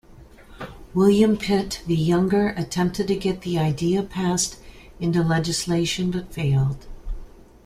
[0.95, 4.55] William Pitt the Younger attempted to get the idea passed
[4.99, 6.87] into legislation but failed.